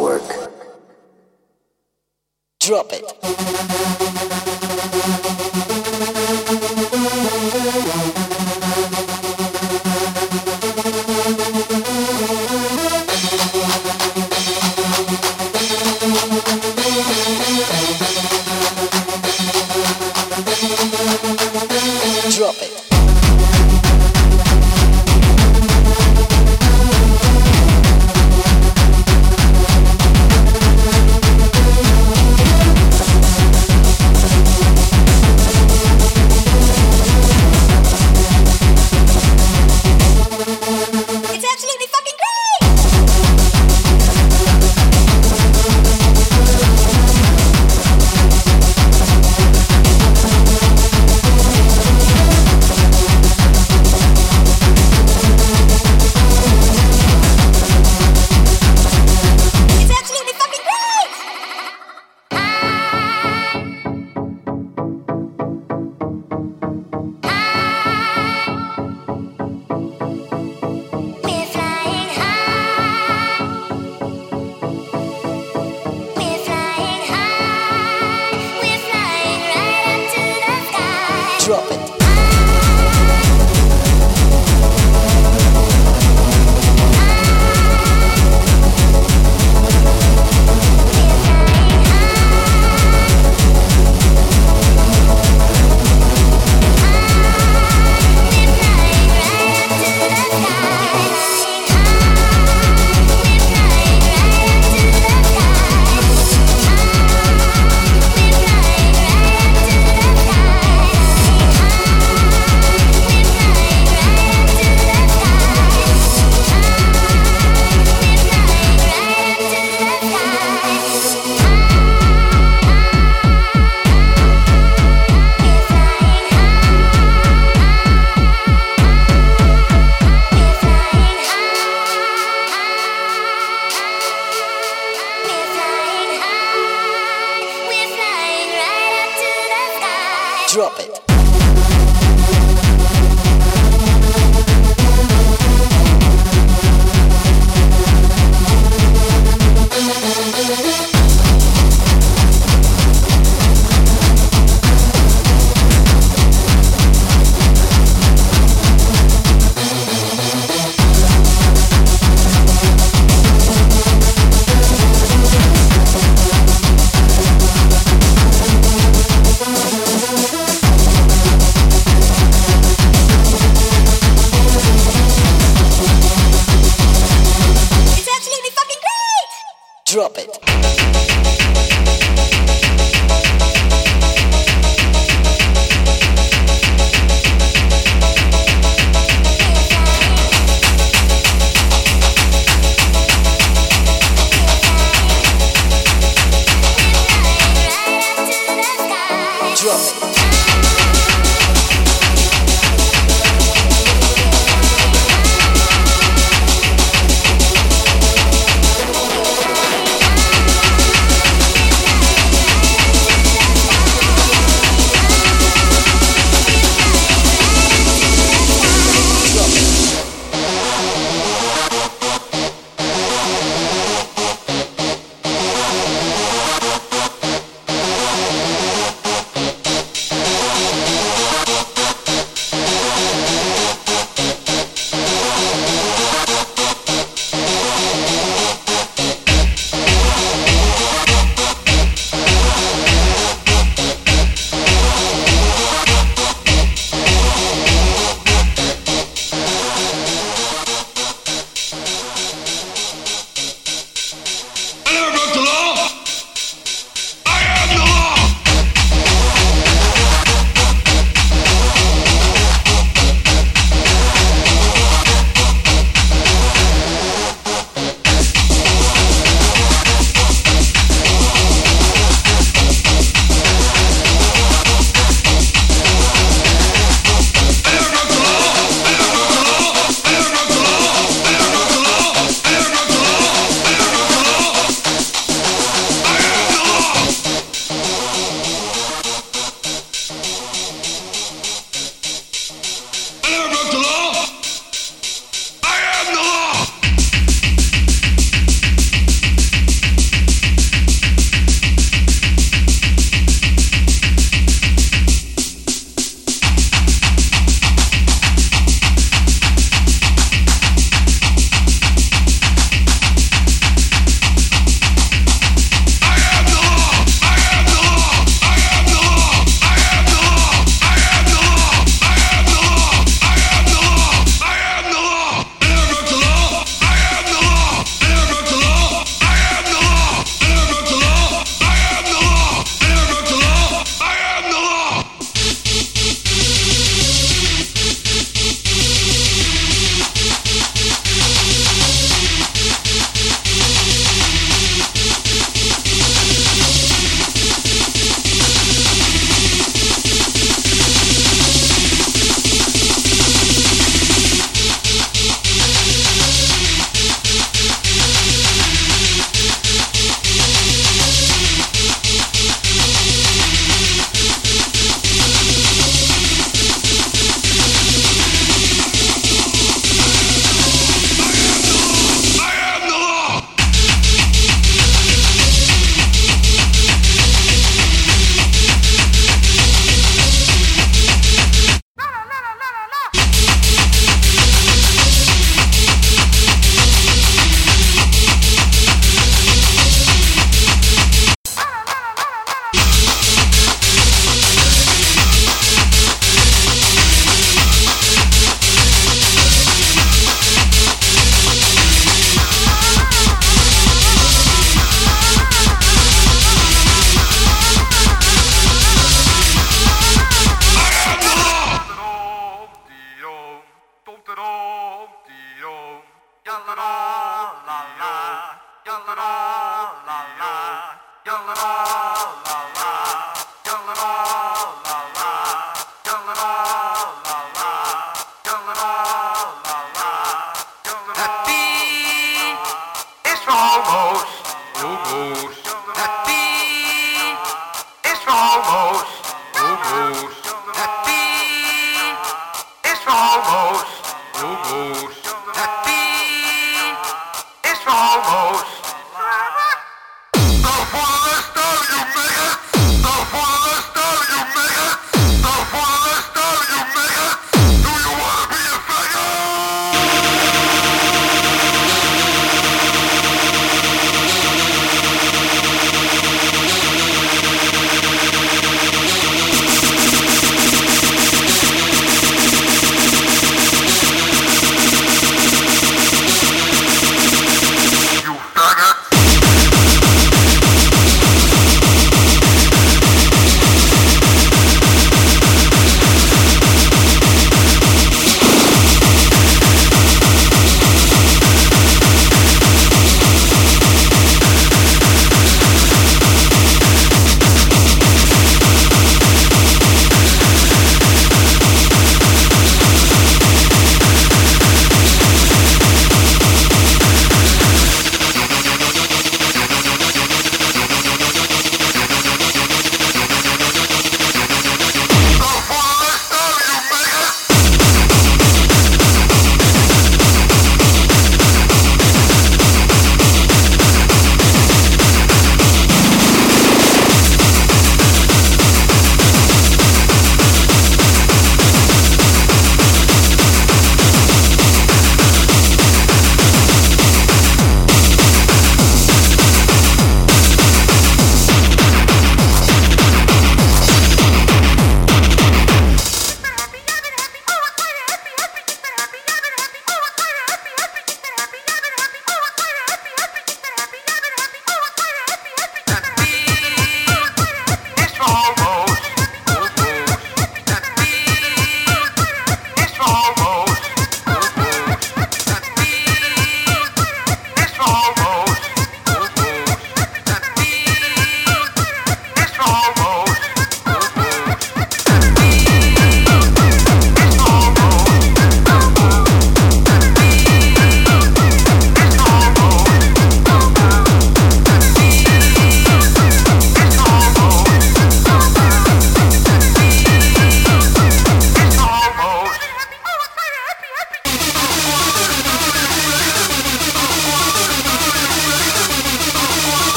Go 0.00 0.06
work. 0.06 0.22
Drop 2.58 2.90
it. 2.90 4.49